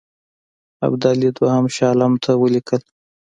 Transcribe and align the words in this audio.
ابدالي 0.87 1.29
دوهم 1.37 1.65
شاه 1.75 1.89
عالم 1.91 2.13
ته 2.23 2.31
ولیکل. 2.43 2.81